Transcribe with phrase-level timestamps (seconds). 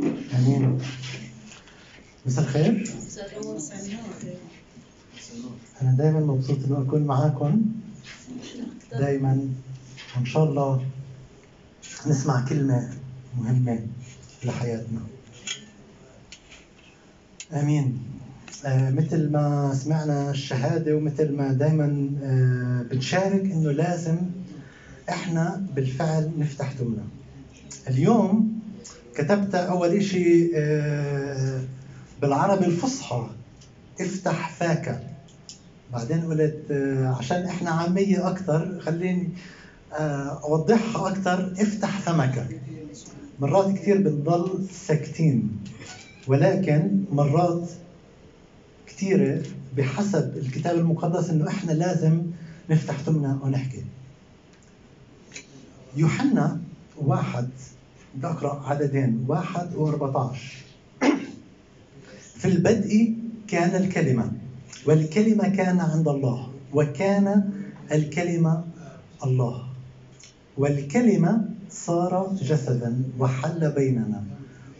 [0.00, 0.78] أمين.
[2.26, 2.90] مساء الخير.
[5.82, 7.62] أنا دائما مبسوط انه أكون معاكم.
[8.92, 9.48] دائما
[10.16, 10.86] وان شاء الله
[12.06, 12.90] نسمع كلمة
[13.38, 13.86] مهمة
[14.44, 15.00] لحياتنا.
[17.52, 17.98] أمين.
[18.64, 24.18] آه مثل ما سمعنا الشهادة ومثل ما دائما آه بنشارك إنه لازم
[25.08, 27.04] إحنا بالفعل نفتح تمنا
[27.88, 28.47] اليوم
[29.18, 31.60] كتبت أول شيء آه
[32.22, 33.26] بالعربي الفصحى.
[34.00, 35.00] افتح فاك.
[35.92, 39.28] بعدين قلت آه عشان إحنا عامية أكثر خليني
[39.92, 42.46] آه أوضحها أكثر افتح فمك.
[43.40, 45.58] مرات كثير بنضل ساكتين
[46.26, 47.68] ولكن مرات
[48.86, 49.42] كثيرة
[49.76, 52.22] بحسب الكتاب المقدس إنه إحنا لازم
[52.70, 53.82] نفتح تمنا ونحكي.
[55.96, 56.60] يوحنا
[56.96, 57.48] واحد
[58.14, 59.24] بدي اقرا عددين.
[59.28, 60.36] واحد و14
[62.36, 63.14] في البدء
[63.48, 64.32] كان الكلمة
[64.86, 67.50] والكلمة كان عند الله وكان
[67.92, 68.64] الكلمة
[69.24, 69.62] الله.
[70.58, 74.22] والكلمة صار جسدا وحل بيننا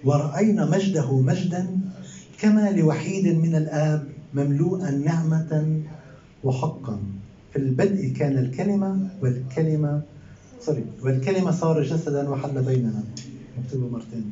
[0.05, 1.79] ورأينا مجده مجدا
[2.41, 5.81] كما لوحيد من الآب مملوءا نعمة
[6.45, 6.99] وحقا.
[7.53, 10.03] في البدء كان الكلمة والكلمة
[10.61, 13.03] سوري والكلمة صار جسدا وحل بيننا.
[13.59, 14.31] مكتوبة مرتين.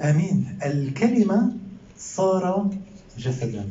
[0.00, 0.58] آمين.
[0.64, 1.52] الكلمة
[1.98, 2.70] صار
[3.18, 3.68] جسدا.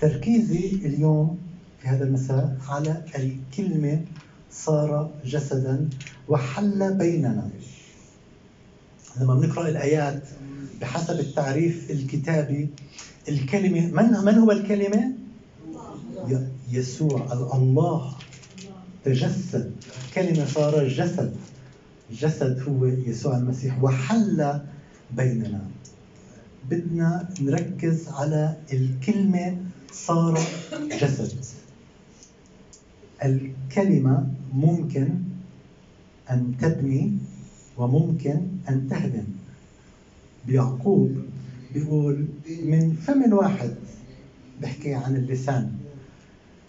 [0.00, 1.38] تركيزي اليوم
[1.80, 4.04] في هذا المساء على الكلمة
[4.52, 5.88] صار جسدا
[6.28, 7.50] وحل بيننا.
[9.20, 10.22] لما بنقرأ الآيات
[10.80, 12.68] بحسب التعريف الكتابي
[13.28, 15.12] الكلمة من من هو الكلمة؟
[16.72, 18.14] يسوع الله.
[19.04, 19.72] تجسد.
[20.14, 21.34] كلمة صار جسد.
[22.10, 23.82] جسد هو يسوع المسيح.
[23.82, 24.60] وحل
[25.16, 25.64] بيننا.
[26.70, 29.56] بدنا نركز على الكلمة
[29.92, 30.40] صار
[31.00, 31.44] جسد.
[33.24, 35.08] الكلمة ممكن
[36.30, 37.18] أن تبني
[37.76, 39.24] وممكن أن تهدم.
[40.46, 41.16] بيعقوب
[41.74, 42.26] بيقول
[42.64, 43.74] من فم واحد.
[44.62, 45.81] بحكي عن اللسان.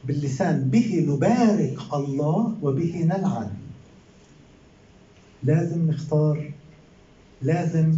[0.08, 3.50] باللسان به نبارك الله وبه نلعن.
[5.44, 6.52] لازم نختار
[7.42, 7.98] لازم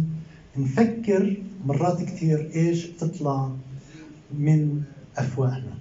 [0.56, 3.50] نفكر مرات كثير إيش بتطلع
[4.38, 4.82] من
[5.16, 5.76] أفواهنا.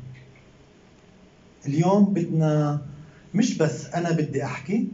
[1.66, 2.82] اليوم بدنا
[3.34, 4.88] مش بس أنا بدي أحكي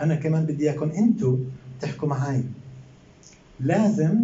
[0.00, 1.38] أنا كمان بدي إياكم أنتم
[1.80, 2.44] تحكوا معي
[3.60, 4.14] لازم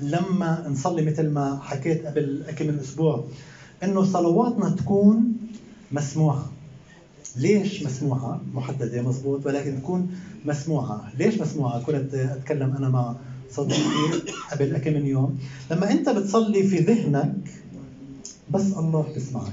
[0.00, 3.24] لما نصلي مثل ما حكيت قبل كم من أسبوع
[3.82, 5.32] إنه صلواتنا تكون
[5.94, 6.52] مسموعة.
[7.36, 11.12] ليش مسموعة؟ محددة مزبوط ولكن تكون مسموعة.
[11.18, 13.16] ليش مسموعة؟ كنت أتكلم أنا مع
[13.50, 15.38] صديقي قبل كم من يوم.
[15.70, 17.34] لما أنت بتصلي في ذهنك
[18.50, 19.52] بس الله بيسمعك.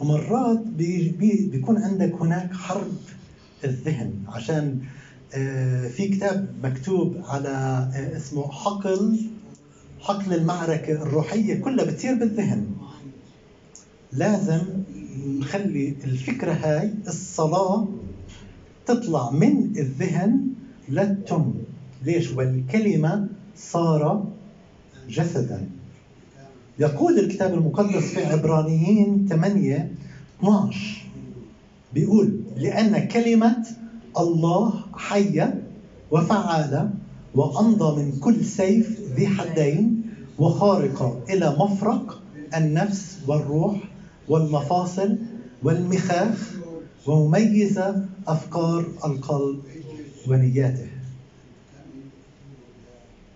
[0.00, 2.92] ومرات بي بي بيكون عندك هناك حرب
[3.64, 4.12] الذهن.
[4.28, 4.80] عشان
[5.90, 9.20] في كتاب مكتوب على اسمه حقل
[10.00, 12.66] حقل المعركة الروحية كلها بتصير بالذهن.
[14.12, 14.60] لازم
[15.26, 17.88] نخلي الفكرة هاي الصلاة
[18.86, 20.40] تطلع من الذهن
[20.88, 21.54] للتم.
[22.04, 24.24] ليش؟ والكلمة صار
[25.08, 25.68] جسدا.
[26.78, 29.92] يقول الكتاب المقدس في عبرانيين 8
[30.40, 31.04] 12
[31.94, 33.66] بيقول لأن كلمة
[34.18, 35.62] الله حية
[36.10, 36.90] وفعالة
[37.34, 40.02] وأمضى من كل سيف ذي حدين
[40.38, 42.22] وخارقة إلى مفرق
[42.56, 43.76] النفس والروح
[44.28, 45.18] والمفاصل
[45.62, 46.52] والمخاخ
[47.06, 49.62] ومميزة أفكار القلب
[50.28, 50.86] ونياته.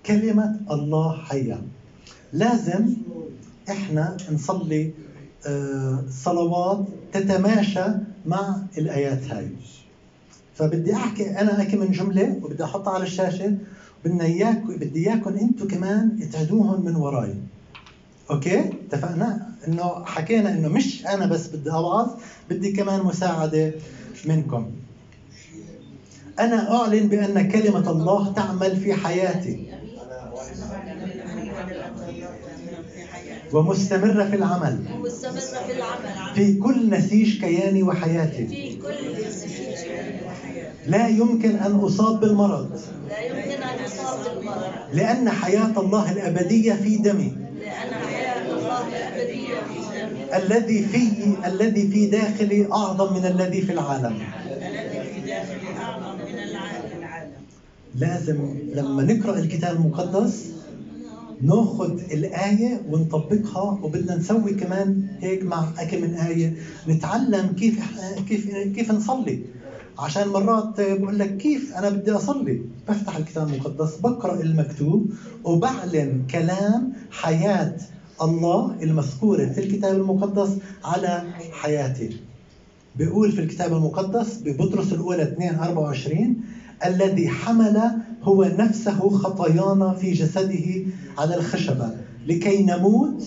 [0.06, 1.62] كلمة الله حية.
[2.32, 2.88] لازم
[3.70, 4.90] إحنا نصلي
[6.10, 7.84] صلوات تتماشى
[8.26, 9.48] مع الآيات هاي.
[10.54, 13.54] فبدي أحكي أنا هيك من جملة وبدي أحطها على الشاشة.
[14.04, 17.34] بدنا اياك بدي اياكم أنتم كمان تعدوهم من وراي.
[18.30, 22.08] أوكي؟ اتفقنا إنه حكينا إنه مش أنا بس بدي اوعظ
[22.50, 23.72] بدي كمان مساعدة
[24.24, 24.70] منكم.
[26.40, 29.66] أنا أعلن بأن كلمة الله تعمل في حياتي.
[33.52, 34.78] ومستمرة في العمل.
[34.94, 36.34] ومستمرة في العمل.
[36.34, 38.46] في كل نسيج كياني وحياتي.
[38.46, 39.56] في كل نسيج
[40.86, 42.80] لا يمكن أن أصاب بالمرض.
[43.08, 44.62] لا يمكن أن يصاب بالمرض.
[44.92, 47.45] لأن حياة الله الأبدية في دمي.
[50.36, 51.02] الذي في
[51.46, 54.16] الذي في داخلي أعظم من الذي في العالم.
[54.46, 57.32] الذي في داخله أعظم من العالم
[57.94, 58.38] لازم
[58.74, 60.46] لما نقرأ الكتاب المقدس
[61.42, 66.54] ناخذ الآية ونطبقها وبدنا نسوي كمان هيك مع أكم من آية
[66.88, 67.78] نتعلم كيف
[68.28, 69.40] كيف كيف نصلي.
[69.98, 75.10] عشان مرات بقول لك كيف أنا بدي أصلي؟ بفتح الكتاب المقدس بقرأ المكتوب
[75.44, 77.76] وبعلن كلام حياة
[78.22, 80.50] الله المذكوره في الكتاب المقدس
[80.84, 81.22] على
[81.52, 82.16] حياتي
[82.96, 86.36] بيقول في الكتاب المقدس ببطرس الأولى 2 24
[86.86, 87.80] الذي حمل
[88.22, 90.82] هو نفسه خطايانا في جسده
[91.18, 91.90] على الخشبة
[92.26, 93.24] لكي نموت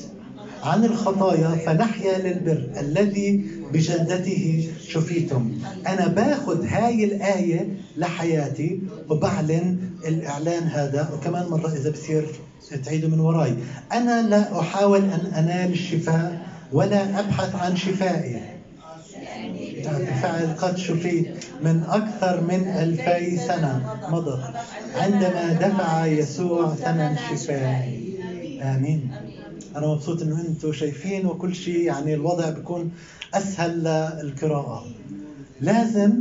[0.63, 5.51] عن الخطايا فنحيا للبر الذي بجلدته شفيتم.
[5.88, 9.77] أنا باخذ هاي الآية لحياتي وبعلن
[10.07, 12.28] الإعلان هذا وكمان مرة إذا بصير
[12.86, 13.56] تعيدوا من وراي.
[13.92, 18.42] أنا لا أحاول أن أنال الشفاء ولا أبحث عن شفائي.
[19.86, 24.44] بالفعل قد شفيت من أكثر من ألفي سنة مضت
[24.96, 28.19] عندما دفع يسوع ثمن شفائي.
[28.62, 29.12] آمين.
[29.75, 32.92] أنا مبسوط إنه أنتم شايفين وكل شيء يعني الوضع بيكون
[33.34, 33.84] أسهل
[34.24, 34.86] للقراءة.
[35.62, 36.12] لازم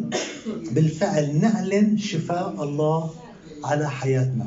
[0.70, 3.10] بالفعل نعلن شفاء الله
[3.64, 4.46] على حياتنا.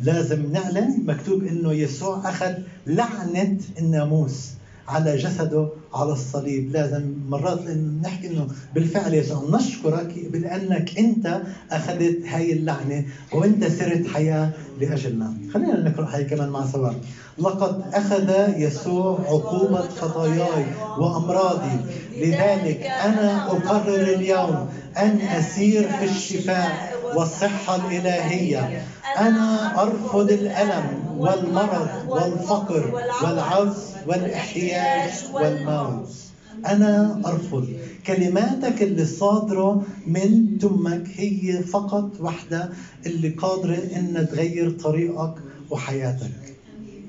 [0.00, 2.52] لازم نعلن مكتوب إنه يسوع أخذ
[2.86, 4.50] لعنة الناموس
[4.88, 6.72] على جسده على الصليب.
[6.72, 7.60] لازم مرات
[8.02, 14.50] نحكي إنه بالفعل يسوع نشكرك بأنك أنت أخذت هاي اللعنة وأنت صرت حياة
[14.80, 15.34] لأجلنا.
[15.54, 16.90] خلينا نقرأ هاي كمان مع سوا.
[17.38, 20.64] لقد أخذ يسوع عقوبة خطاياي
[20.98, 21.80] وأمراضي.
[22.16, 26.89] لذلك أنا أقرر اليوم أن أسير في الشفاء.
[27.12, 28.82] والصحة الإلهية.
[29.18, 33.76] أنا أرفض الألم والمرض والفقر والعوز
[34.06, 36.08] والاحتياج والموت.
[36.66, 37.68] أنا أرفض
[38.06, 42.68] كلماتك اللي صادرة من تمك هي فقط وحدة
[43.06, 45.34] اللي قادرة إن تغير طريقك
[45.70, 46.30] وحياتك.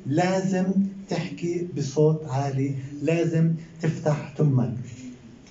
[0.06, 0.68] لازم
[1.10, 4.74] تحكي بصوت عالي لازم تفتح تمك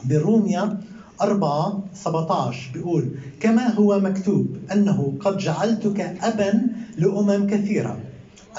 [0.04, 0.80] بروميا
[1.22, 3.08] 4 17 بيقول
[3.40, 6.62] كما هو مكتوب أنه قد جعلتك أبا
[6.98, 7.98] لأمم كثيرة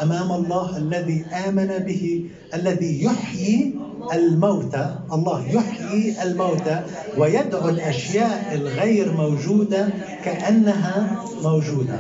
[0.02, 3.76] أمام الله الذي آمن به الذي يحيي
[4.14, 6.82] الموتى الله يحيي الموتى
[7.18, 9.90] ويدعو الأشياء الغير موجودة
[10.26, 12.00] كأنها موجودة.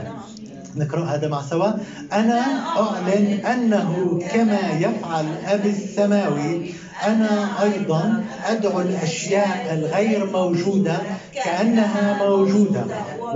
[0.76, 1.72] نقرأ هذا مع سوا.
[2.14, 2.42] أنا
[2.78, 6.72] أعلن أنه كما يفعل أبي السماوي
[7.08, 10.98] أنا أيضا أدعو الأشياء الغير موجودة
[11.34, 12.84] كأنها موجودة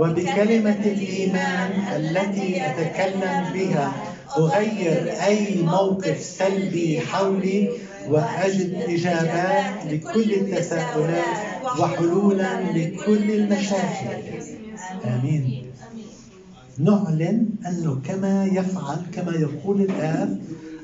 [0.00, 3.92] وبكلمة الإيمان التي أتكلم بها
[4.38, 7.70] أغير أي موقف سلبي حولي
[8.08, 11.38] وأجد إجابات لكل التساؤلات
[11.80, 14.42] وحلولا لكل المشاكل.
[15.04, 15.65] آمين.
[16.78, 20.40] نعلن أنه كما يفعل كما يقول الآب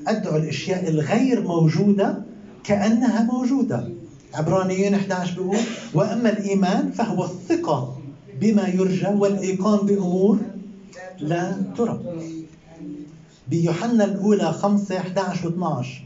[0.06, 2.18] أدعو الأشياء الغير موجودة
[2.64, 3.88] كأنها موجودة.
[4.34, 5.56] عبرانيين 11 بيقول
[5.94, 7.98] وأما الإيمان فهو الثقة
[8.40, 10.38] بما يرجى والإيقان بأمور
[11.20, 12.00] لا ترى.
[13.48, 16.02] بيوحنا الأولى 5 11 و 12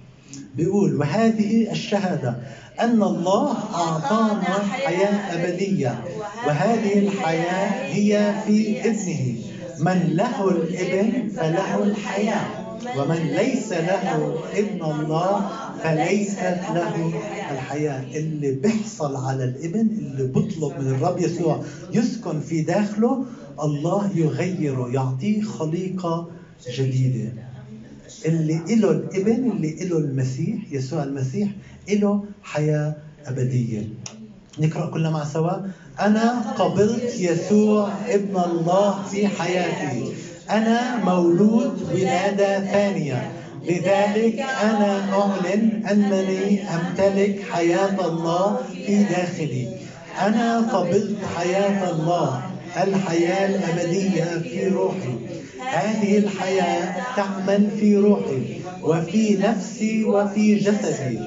[0.57, 2.37] بيقول وهذه الشهادة
[2.81, 6.05] أن الله أعطانا حياة أبدية
[6.47, 9.37] وهذه الحياة هي في ابنه
[9.81, 12.67] من له الإبن فله الحياة
[12.99, 15.51] ومن ليس له ابن الله
[15.83, 17.13] فليست له
[17.51, 18.05] الحياة.
[18.17, 23.25] اللي بيحصل على الإبن اللي بيطلب من الرب يسوع يسكن في داخله
[23.63, 26.29] الله يغيره يعطيه خليقة
[26.79, 27.33] جديدة.
[28.27, 31.49] اللي له الإبن اللي له المسيح يسوع المسيح
[31.91, 32.95] له حياة
[33.27, 33.89] أبدية.
[34.59, 35.53] نقرأ كلنا مع سوا
[36.01, 40.13] أنا قبلت يسوع ابن الله في حياتي.
[40.51, 43.31] أنا مولود ولادة ثانية.
[43.65, 49.69] لذلك أنا أعلن أنني أمتلك حياة الله في داخلي.
[50.21, 52.43] أنا قبلت حياة الله
[52.83, 55.19] الحياة الأبدية في روحي.
[55.73, 61.19] هذه الحياة تعمل في روحي وفي نفسي وفي جسدي.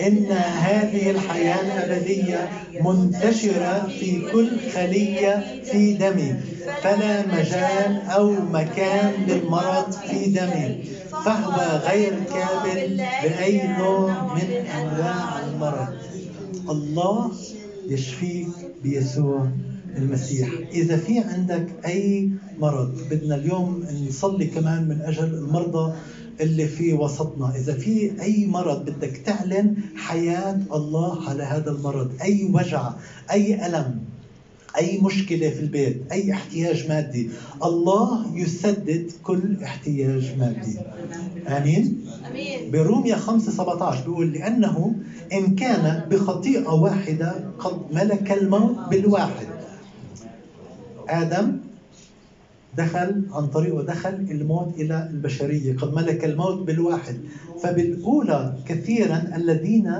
[0.00, 2.48] إن هذه الحياة الأبدية
[2.84, 6.34] منتشرة في كل خلية في دمي.
[6.82, 10.84] فلا مجال أو مكان للمرض في دمي.
[11.24, 15.88] فهو غير كامل بأي نوع من أنواع المرض.
[16.70, 17.30] الله
[17.88, 18.48] يشفيك
[18.82, 19.48] بيسوع
[19.96, 20.48] المسيح.
[20.72, 25.92] إذا في عندك أي مرض بدنا اليوم نصلي كمان من أجل المرضى.
[26.40, 27.56] اللي في وسطنا.
[27.56, 32.90] إذا في أي مرض بدك تعلن حياة الله على هذا المرض أي وجع
[33.32, 33.98] أي ألم
[34.76, 37.30] أي مشكلة في البيت أي احتياج مادي
[37.64, 40.78] الله يسدد كل احتياج مادي.
[41.48, 42.04] آمين؟
[42.72, 44.94] بروميا 5 17 بيقول لأنه
[45.32, 49.46] إن كان بخطيئة واحدة قد ملك الموت بالواحد.
[51.08, 51.56] آدم
[52.76, 57.16] دخل عن طريقه دخل الموت إلى البشرية قد ملك الموت بالواحد.
[57.62, 59.92] فبالأولى كثيرا الذين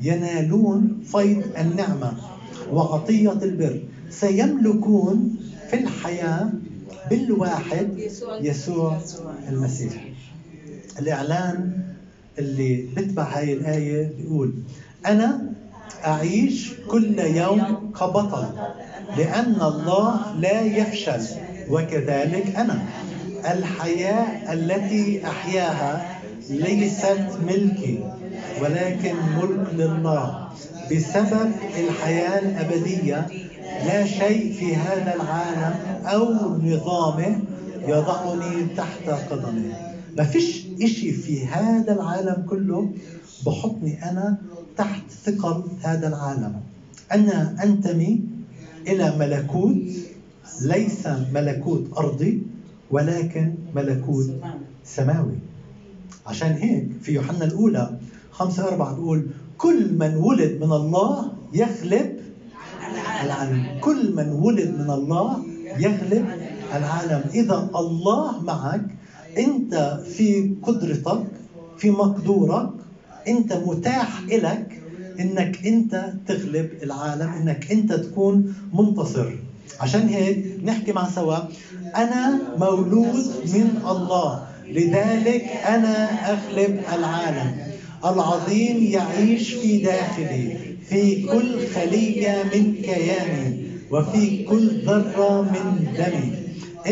[0.00, 2.12] ينالون فيض النعمة
[2.72, 3.80] وعطية البر.
[4.10, 5.36] سيملكون
[5.70, 6.50] في الحياة
[7.10, 7.88] بالواحد
[8.40, 8.98] يسوع
[9.48, 10.08] المسيح.
[10.98, 11.72] الإعلان
[12.38, 14.52] اللي بتبع هاي الآية بيقول
[15.06, 15.42] أنا
[16.06, 18.46] أعيش كل يوم كبطل
[19.18, 21.20] لأن الله لا يفشل.
[21.70, 22.78] وكذلك أنا.
[23.52, 26.18] الحياة التي أحياها
[26.50, 27.98] ليست ملكي
[28.62, 30.48] ولكن ملك لله.
[30.92, 33.26] بسبب الحياة الأبدية
[33.86, 35.74] لا شيء في هذا العالم
[36.06, 37.40] أو نظامه
[37.88, 39.72] يضعني تحت قدمه.
[40.16, 42.90] ما فيش إشي في هذا العالم كله
[43.46, 44.36] بحطني أنا
[44.76, 46.54] تحت ثقل هذا العالم.
[47.12, 48.20] أنا أنتمي
[48.88, 49.76] إلى ملكوت
[50.62, 52.42] ليس ملكوت أرضي
[52.90, 54.30] ولكن ملكوت
[54.84, 55.38] سماوي.
[56.26, 57.98] عشان هيك في يوحنا الأولى
[58.30, 59.26] خمسة أربعة بيقول
[59.58, 62.18] كل من ولد من الله يغلب
[63.24, 63.66] العالم.
[63.80, 65.42] كل من ولد من الله
[65.78, 66.26] يغلب
[66.74, 67.22] العالم.
[67.34, 68.84] إذا الله معك
[69.38, 71.26] أنت في قدرتك
[71.78, 72.70] في مقدورك
[73.28, 74.80] أنت متاح إلك
[75.20, 79.36] إنك أنت تغلب العالم إنك أنت تكون منتصر.
[79.80, 81.38] عشان هيك نحكي مع سوا.
[81.96, 85.96] أنا مولود من الله لذلك أنا
[86.32, 87.56] اغلب العالم.
[88.04, 90.56] العظيم يعيش في داخلي
[90.88, 96.32] في كل خلية من كياني وفي كل ذرة من دمي.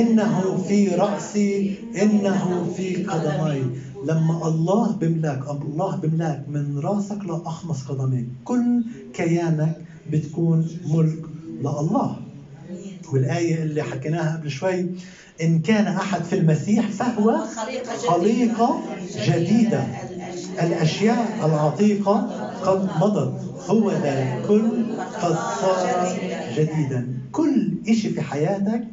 [0.00, 3.62] إنه في رأسي إنه في قدمي
[4.06, 8.26] لما الله بملاك الله بملاك من راسك لأخمص قدميك.
[8.44, 9.76] كل كيانك
[10.10, 11.22] بتكون ملك
[11.60, 12.16] لله.
[13.12, 14.86] والآية اللي حكيناها قبل شوي
[15.42, 17.44] إن كان أحد في المسيح فهو
[18.08, 18.82] خليقة
[19.26, 19.86] جديدة.
[20.62, 22.16] الأشياء العتيقة
[22.62, 23.40] قد مضت.
[23.70, 26.18] هو ذا الكل قد صار
[26.56, 27.08] جديدا.
[27.32, 28.84] كل إشي في حياتك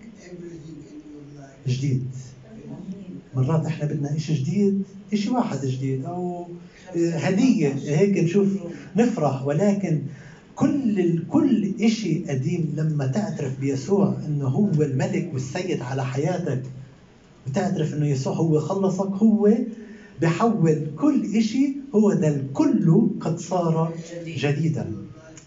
[1.67, 2.05] جديد.
[3.35, 4.83] مرات إحنا بدنا شيء جديد
[5.13, 6.47] شيء واحد جديد أو
[6.95, 7.73] هدية.
[7.85, 8.47] هيك نشوف
[8.95, 10.01] نفرح ولكن
[10.59, 16.61] كل كل شيء قديم لما تعترف بيسوع إنه هو الملك والسيد على حياتك
[17.47, 19.49] وتعترف إنه يسوع هو خلصك هو
[20.21, 23.93] بحول كل شيء هو ده الكل قد صار
[24.27, 24.93] جديدا.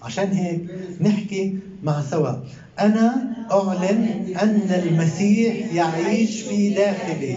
[0.03, 0.61] عشان هيك
[1.01, 2.33] نحكي مع سوا.
[2.81, 4.09] أنا أعلن
[4.43, 7.37] أن المسيح يعيش في داخلي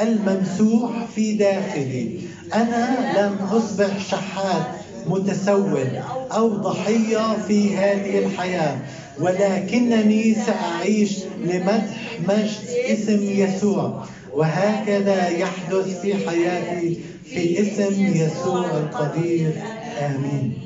[0.00, 2.20] الممسوح في داخلي.
[2.54, 5.86] أنا لم أصبح شحات متسول
[6.32, 8.78] أو ضحية في هذه الحياة.
[9.20, 14.04] ولكنني سأعيش لمدح مجد اسم يسوع.
[14.34, 19.52] وهكذا يحدث في حياتي في اسم يسوع القدير.
[19.98, 20.58] آمين.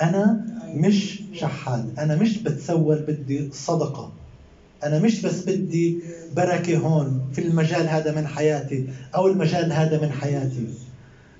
[0.00, 4.12] أنا مش شحات أنا مش بتسول بدي صدقة.
[4.84, 5.98] أنا مش بس بدي
[6.36, 10.66] بركة هون في المجال هذا من حياتي أو المجال هذا من حياتي.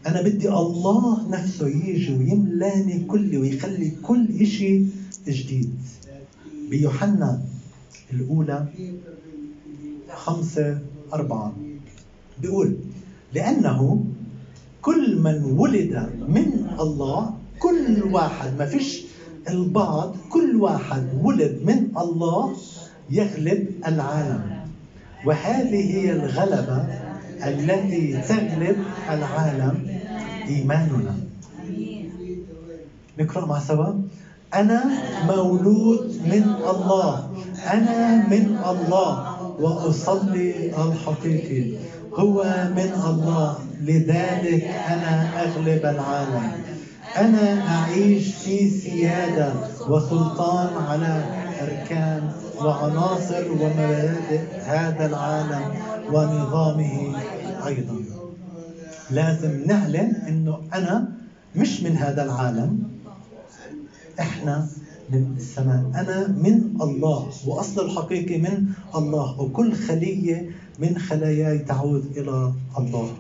[0.07, 4.83] أنا بدي الله نفسه يجي ويملاني كلي ويخلي كل إشي
[5.29, 5.75] جديد.
[6.71, 7.41] بيوحنا
[8.13, 8.67] الأولى
[10.15, 10.79] خمسة
[11.13, 11.55] أربعة.
[12.43, 12.77] بيقول
[13.35, 14.05] لأنه
[14.83, 19.03] كل من ولد من الله كل واحد ما فيش
[19.51, 22.57] البعض كل واحد ولد من الله
[23.11, 24.57] يغلب العالم.
[25.27, 26.87] وهذه هي الغلبة
[27.45, 28.77] التي تغلب
[29.11, 29.99] العالم
[30.49, 31.15] إيماننا.
[33.19, 33.93] نقرأ مع سوا.
[34.55, 34.85] أنا
[35.27, 37.31] مولود من الله.
[37.73, 39.37] أنا من الله.
[39.61, 41.73] وأصلي الحقيقي.
[42.15, 42.45] هو
[42.77, 43.59] من الله.
[43.81, 46.53] لذلك أنا أغلب العالم.
[47.17, 49.53] أنا أعيش في سيادة
[49.89, 51.25] وسلطان على
[51.63, 55.65] أركان وعناصر ومبادئ هذا العالم.
[56.13, 57.17] ونظامه
[57.67, 57.97] أيضا.
[59.11, 61.13] لازم نعلن أنه أنا
[61.57, 62.83] مش من هذا العالم.
[64.21, 64.69] إحنا
[65.11, 65.85] من السماء.
[65.95, 73.11] أنا من الله وأصل الحقيقي من الله وكل خلية من خلاياي تعود إلى الله.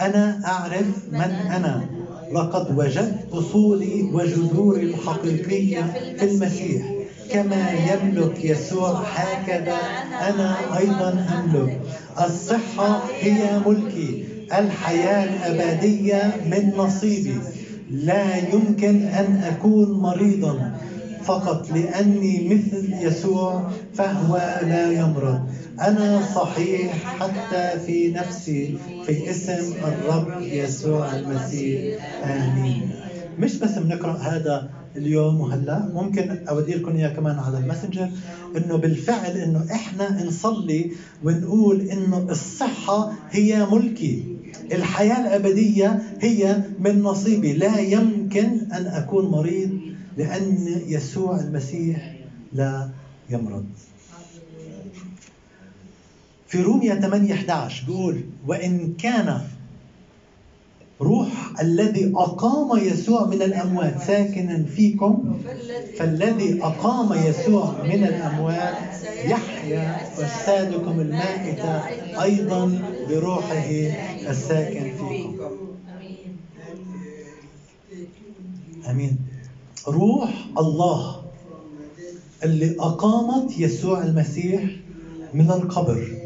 [0.00, 1.20] أنا أعرف من
[1.56, 1.88] أنا.
[2.32, 5.82] لقد وجدت أصولي وجذوري الحقيقية
[6.18, 6.95] في المسيح.
[7.32, 9.76] كما يملك يسوع هكذا
[10.28, 11.80] أنا أيضا أملك.
[12.24, 14.24] الصحة هي ملكي
[14.58, 17.38] الحياة الأبدية من نصيبي.
[17.90, 20.72] لا يمكن أن أكون مريضا
[21.24, 25.40] فقط لأني مثل يسوع فهو لا يمرض.
[25.80, 31.94] أنا صحيح حتى في نفسي في اسم الرب يسوع المسيح.
[32.24, 32.90] آمين.
[33.38, 38.10] مش بس بنقرأ هذا اليوم وهلا ممكن اودي لكم إياه كمان على الماسنجر
[38.56, 40.90] إنه بالفعل إنه إحنا نصلي
[41.24, 44.24] ونقول إنه الصحة هي ملكي.
[44.72, 47.52] الحياة الأبدية هي من نصيبي.
[47.52, 49.70] لا يمكن أن أكون مريض
[50.16, 52.14] لأن يسوع المسيح
[52.52, 52.88] لا
[53.30, 53.64] يمرض.
[56.48, 59.40] في روميا 8 11 بيقول وإن كان
[61.60, 64.00] الذي أقام يسوع من الأموات.
[64.00, 65.38] ساكنا فيكم.
[65.96, 68.94] فالذي أقام يسوع من الأموات
[69.24, 71.78] يحيا أجسادكم المائتة
[72.22, 73.68] أيضا بروحه
[74.28, 75.36] الساكن فيكم.
[78.90, 79.18] أمين.
[79.88, 81.22] روح الله
[82.44, 84.62] اللي أقامت يسوع المسيح
[85.34, 86.16] من القبر.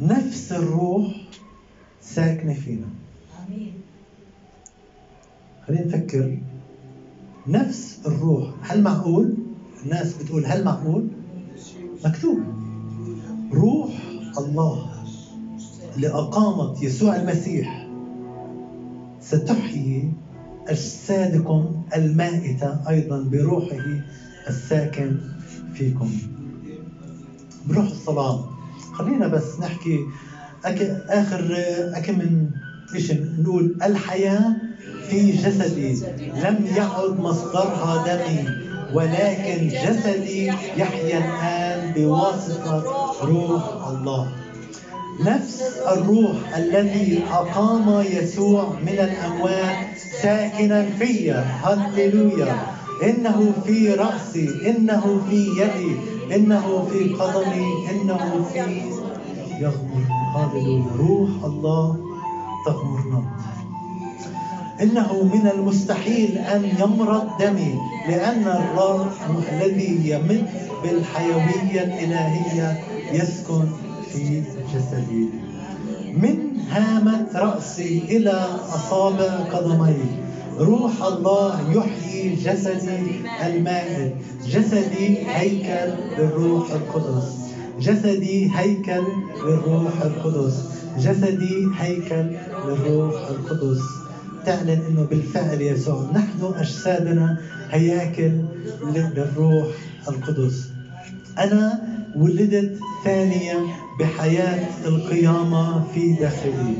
[0.00, 1.06] نفس الروح
[2.02, 2.88] ساكنة فينا.
[5.66, 6.38] خلينا نفكر.
[7.46, 9.34] نفس الروح هل معقول؟
[9.84, 11.08] الناس بتقول هل معقول؟
[12.04, 12.38] مكتوب.
[13.52, 13.90] روح
[14.38, 15.04] الله
[15.96, 17.88] اللي أقامت يسوع المسيح.
[19.20, 20.12] ستحيي
[20.68, 24.00] أجسادكم المائتة أيضا بروحه
[24.48, 25.16] الساكن
[25.74, 26.10] فيكم.
[27.66, 28.50] بروح الصلاة.
[28.92, 29.98] خلينا بس نحكي
[30.64, 30.80] أك...
[31.08, 31.54] آخر
[31.94, 32.50] أكم من
[32.96, 34.56] شيء نقول الحياة
[35.08, 36.02] في جسدي.
[36.44, 38.48] لم يعد مصدرها دمي
[38.94, 42.84] ولكن جسدي يحيا الآن بواسطة
[43.22, 44.28] روح الله.
[45.20, 52.56] نفس الروح الذي أقام يسوع من الأموات ساكنا في هللويا.
[53.02, 55.96] إنه في رأسي إنه في يدي
[56.36, 58.82] إنه في قدمي إنه في
[59.60, 60.04] يغمر.
[60.36, 60.84] هللويا.
[60.98, 62.07] روح الله
[62.72, 63.22] تغمرنا
[64.82, 67.74] إنه من المستحيل أن يمرض دمي
[68.08, 69.12] لأن الروح
[69.52, 70.46] الذي يمد
[70.82, 72.80] بالحيوية الإلهية
[73.12, 73.64] يسكن
[74.12, 74.42] في
[74.74, 75.28] جسدي
[76.16, 79.96] من هامة رأسي إلى أصابع قدمي.
[80.58, 83.00] روح الله يحيي جسدي
[83.46, 84.14] المائت
[84.46, 87.36] جسدي هيكل للروح القدس.
[87.80, 89.04] جسدي هيكل
[89.44, 90.77] للروح القدس.
[90.98, 92.26] جسدي هيكل
[92.66, 93.82] للروح القدس.
[94.46, 96.10] تعلن إنه بالفعل يسوع.
[96.14, 97.38] نحن أجسادنا
[97.70, 98.32] هياكل
[98.94, 99.66] للروح
[100.08, 100.68] القدس.
[101.38, 101.80] أنا
[102.16, 103.66] ولدت ثانية
[104.00, 106.74] بحياة القيامة في داخلي.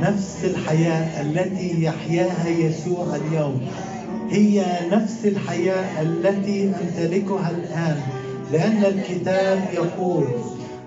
[0.00, 3.60] نفس الحياة التي يحياها يسوع اليوم.
[4.30, 8.00] هي نفس الحياة التي أمتلكها الآن.
[8.52, 10.24] لأن الكتاب يقول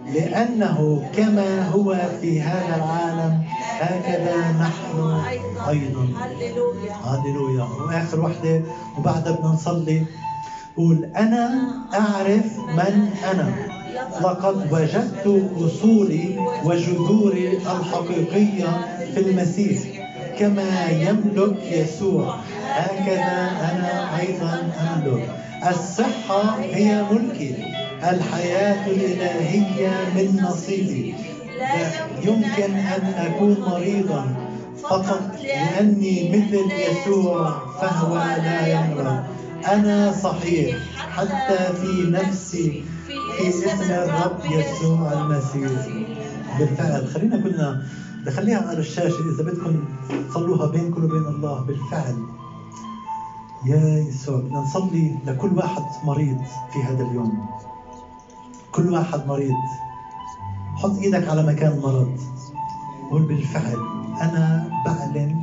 [0.08, 3.42] لأنه كما هو في هذا العالم
[3.80, 5.22] هكذا نحن
[5.70, 6.08] أيضا.
[7.04, 7.64] هللويا.
[7.64, 8.62] وآخر وحدة
[8.98, 10.06] وبعدها بدنا نصلي
[10.78, 13.54] قول أنا أعرف من أنا.
[14.22, 19.80] لقد وجدت أصولي وجذوري الحقيقية في المسيح
[20.40, 22.36] كما يملك يسوع.
[22.70, 25.30] هكذا أنا أيضا أملك.
[25.70, 27.56] الصحة هي ملكي.
[28.10, 31.16] الحياة الإلهية من نصيبي.
[31.60, 34.36] لا يمكن أن أكون مريضا.
[34.84, 39.24] فقط لأني مثل يسوع فهو لا يمرض.
[39.74, 45.88] أنا صحيح حتى في نفسي في اسم الرب يسوع المسيح.
[46.60, 47.86] بالفعل خلينا كلنا
[48.28, 49.20] نخليها على الشاشة.
[49.36, 49.84] إذا بدكم
[50.34, 52.16] صلوها بينكم وبين الله بالفعل.
[53.66, 56.42] يا يسوع بدنا نصلي لكل واحد مريض
[56.74, 57.48] في هذا اليوم.
[58.76, 59.54] كل واحد مريض.
[60.76, 62.18] حط إيدك على مكان مرض.
[63.12, 63.78] قول بالفعل
[64.22, 65.36] أنا بعلن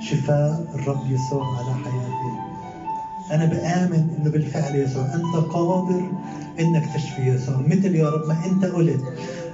[0.00, 2.32] شفاء الرب يسوع على حياتي.
[3.30, 5.04] أنا بآمن إنه بالفعل يسوع.
[5.14, 6.02] أنت قادر
[6.60, 7.56] إنك تشفي يسوع.
[7.56, 9.04] مثل يا رب ما أنت قلت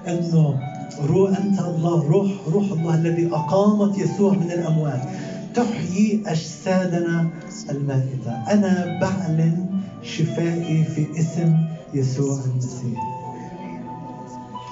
[0.08, 0.58] إنه
[1.04, 5.08] روح أنت الله روح روح الله الذي أقامت يسوع من الاموات
[5.54, 7.30] تحيي أجسادنا
[7.70, 8.32] المائتة.
[8.52, 9.66] أنا بعلن
[10.02, 11.56] شفائي في اسم
[11.94, 13.23] يسوع المسيح.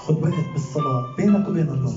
[0.06, 1.94] خذ وقت بالصلاة بينك وبين الله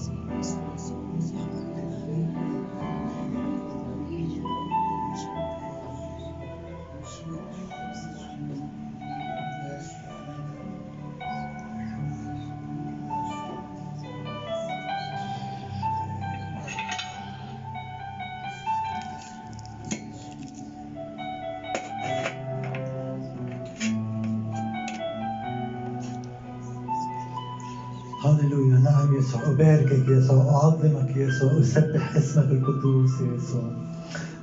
[28.39, 33.71] هللويا نعم يسوع أباركك يسوع أعظمك يسوع أسبح اسمك القدوس يسوع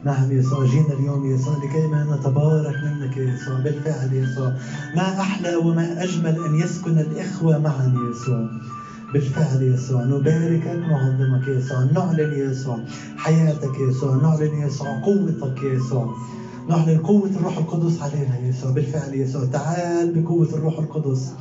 [0.04, 4.52] نعم يسوع جينا اليوم يسوع لكي ما نتبارك منك يسوع بالفعل يسوع
[4.96, 8.48] ما أحلى وما أجمل أن يسكن الإخوة معا يسوع
[9.12, 12.78] بالفعل يسوع نباركك ونعظمك يا يسوع نعلن يسوع
[13.16, 16.14] حياتك يا يسوع نعلن يسوع قوتك يسوع
[16.68, 21.32] نعلن قوة الروح القدس علينا يسوع بالفعل يسوع تعال بقوة الروح القدس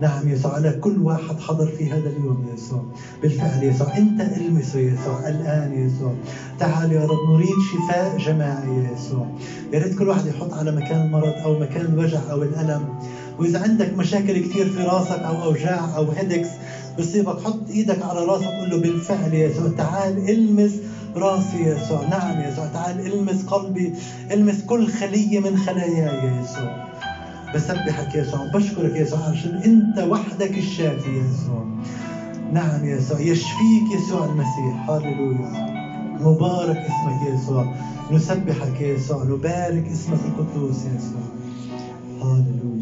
[0.00, 2.82] نعم يسوع على كل واحد حضر في هذا اليوم يا يسوع
[3.22, 6.14] بالفعل يا يسوع أنت المسه يا يسوع الآن يا يسوع
[6.58, 9.26] تعال يا رب نريد شفاء جماعي يا يسوع
[9.72, 12.84] يا ريت كل واحد يحط على مكان المرض أو مكان الوجع أو الألم.
[13.38, 16.48] وإذا عندك مشاكل كثير في راسك أو أوجاع أو هيدكس
[16.98, 20.72] بصيبك حط إيدك على راسك قول له بالفعل يا يسوع تعال إلمس
[21.16, 23.92] راسي يا يسوع نعم يا يسوع تعال إلمس قلبي
[24.32, 26.84] إلمس كل خلية من خلاياي يا يسوع
[27.54, 31.64] بسبحك يا يسوع بشكرك يا يسوع عشان أنت وحدك الشافي يا يسوع.
[32.52, 34.90] نعم يا يسوع يشفيك يسوع المسيح.
[34.90, 35.64] هللويا.
[36.20, 37.74] مبارك اسمك يا يسوع.
[38.12, 41.22] نسبحك يا يسوع نبارك اسمك القدوس يا يسوع.
[42.22, 42.73] هللويا.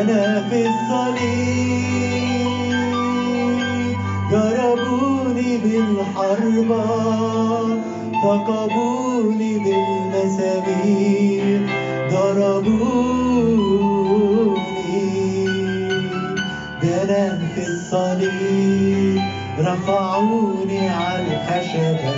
[0.00, 1.90] أنا في الصليب.
[4.32, 6.84] ضربوني بالحربة
[8.22, 11.60] ثقبوني بالمسامير.
[12.12, 13.00] ضربوني
[16.82, 19.20] ده أنا في الصليب.
[19.60, 22.14] رفعوني على الخشبة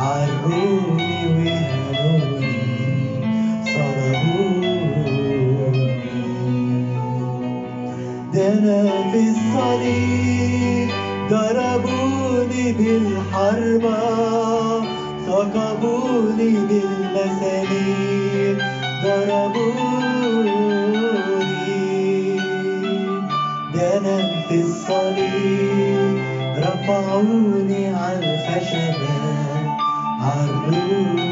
[0.00, 1.83] عروني وهنوني
[8.64, 10.88] في الصليب
[11.30, 13.98] ضربوني بالحربة
[15.26, 18.56] ثقبوني بالمسامير
[21.44, 22.36] ضربوني
[23.74, 24.16] ده أنا
[24.48, 26.16] في الصليب
[26.56, 29.16] رفعوني على الخشبة
[30.20, 31.23] عروني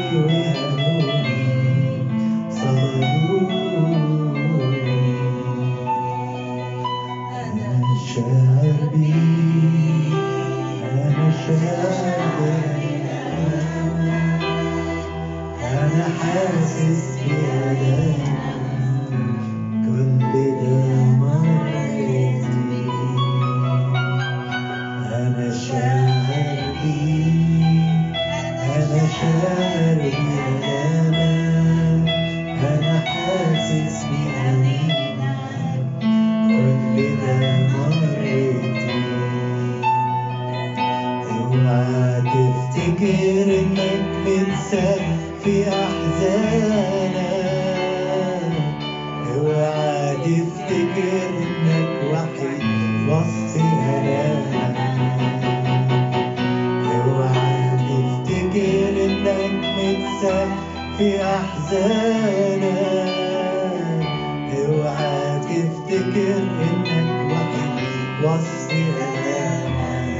[50.23, 52.63] تفتكر انك وحيد
[53.09, 54.77] وسط الامك
[56.91, 60.47] اوعى تفتكر انك متساب
[60.97, 63.13] في احزانك
[64.57, 67.73] اوعى تفتكر انك وحيد
[68.23, 70.13] وسط الامك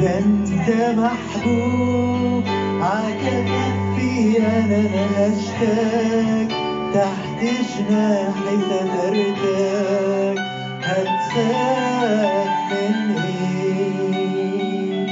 [0.00, 2.44] ده انت محبوب
[2.80, 4.82] عكفي أنا
[5.28, 6.48] اشتاق
[6.94, 10.38] تحت مد جناحي لهردك
[10.82, 15.06] هتخاف من إيه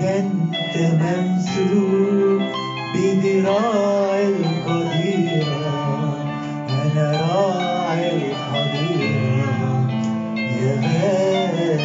[0.00, 2.42] ده أنت ممسوك
[2.94, 5.66] بذراع القديرة
[6.70, 9.72] أنا راعي الحضيرة.
[10.38, 11.76] يا غالي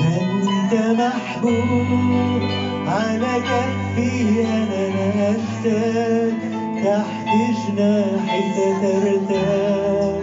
[0.00, 2.42] ده أنت محبوب
[2.86, 4.84] على كفي أنا
[5.16, 6.49] نفسك
[6.84, 7.28] تحت
[7.66, 10.14] جناحي سترتاح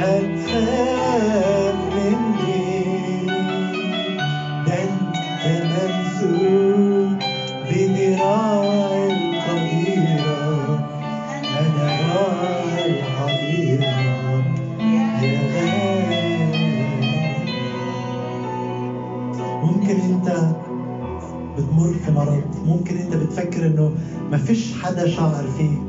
[0.00, 3.26] هتخاف مني.
[4.66, 5.16] ده أنت
[5.72, 7.18] ممسوك
[7.70, 10.48] بذراع القديرة.
[11.60, 13.94] أنا راعي الحظيرة
[15.22, 16.38] يا غالي.
[19.62, 20.28] ممكن أنت
[21.56, 22.42] بتمر في مرض.
[22.66, 23.90] ممكن أنت بتفكر إنه
[24.30, 25.87] ما فيش حدا شاعر فيك.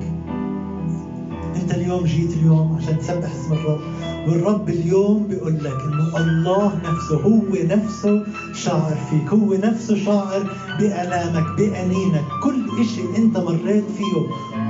[1.90, 3.80] اليوم جيت اليوم عشان تسبح اسم الرب
[4.28, 8.24] والرب اليوم بيقول لك انه الله نفسه هو نفسه
[8.54, 14.28] شاعر فيك هو نفسه شاعر بألامك بأنينك كل اشي انت مريت فيه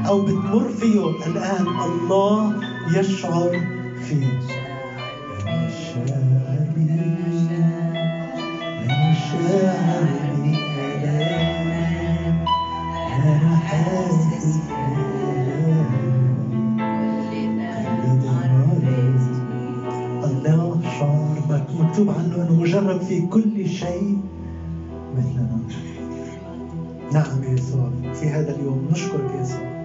[0.07, 2.53] أو بتمر فيه الان الله
[2.95, 3.61] يشعر
[4.07, 4.39] فيك
[9.31, 10.07] شاعر
[11.01, 12.45] بألام
[13.25, 14.59] أنا حاسس
[21.99, 24.17] مكتوب عنه انه مجرب في كل شيء
[25.17, 25.59] مثلنا.
[27.13, 29.83] نعم يسوع في هذا اليوم نشكرك يسوع.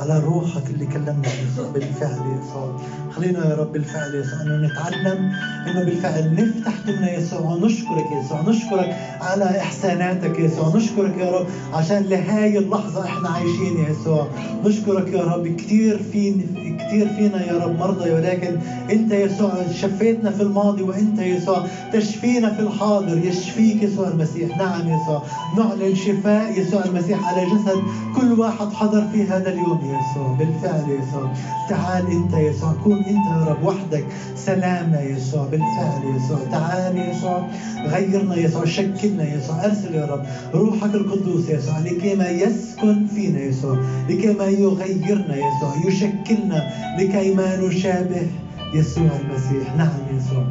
[0.00, 1.28] على روحك اللي كلمنا
[1.74, 2.80] بالفعل يا يسوع
[3.16, 5.32] خلينا يا رب بالفعل يا يسوع إنه نتعلم
[5.66, 11.30] إنه بالفعل نفتح تمنا يسوع ونشكرك يا يسوع نشكرك على إحساناتك يا يسوع نشكرك يا
[11.30, 14.26] رب عشان لهاي اللحظة إحنا عايشين يا يسوع.
[14.64, 15.48] نشكرك يا رب.
[15.48, 16.32] كثير في
[16.78, 18.56] كثير فينا يا رب مرضى ولكن
[18.92, 23.18] إنت يسوع شفيتنا في الماضي وإنت يسوع تشفينا في الحاضر.
[23.18, 24.58] يشفيك يسوع المسيح.
[24.58, 25.22] نعم يسوع.
[25.58, 27.82] نعلن شفاء يسوع المسيح على جسد
[28.16, 30.36] كل واحد حضر في هذا اليوم يسوع.
[30.38, 31.32] بالفعل يسوع.
[31.68, 34.04] تعال انت يسوع كون انت يا رب وحدك.
[34.36, 36.38] سلامنا يسوع بالفعل يسوع.
[36.50, 37.46] تعال يسوع
[37.86, 39.64] غيرنا يسوع شكلنا يسوع.
[39.64, 40.24] ارسل يا رب
[40.54, 47.56] روحك القدوس يسوع لكي ما يسكن فينا يسوع لكي ما يغيرنا يسوع يشكلنا لكي ما
[47.56, 48.26] نشابه
[48.74, 49.76] يسوع المسيح.
[49.76, 50.44] نعم يسوع.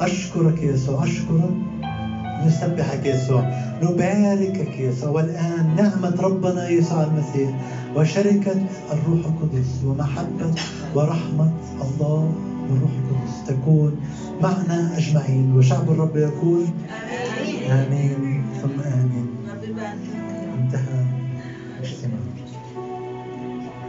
[0.00, 1.75] أشكرك يا يسوع أشكرك.
[2.46, 3.42] نسبحك يسوع
[3.82, 7.50] نباركك يسوع والآن نعمة ربنا يسوع المسيح
[7.96, 8.54] وشركة
[8.92, 10.54] الروح القدس ومحبة
[10.94, 12.32] ورحمة الله
[12.70, 13.96] والروح القدس تكون
[14.42, 16.64] معنا أجمعين وشعب الرب يقول
[17.70, 19.25] آمين ثم آمين.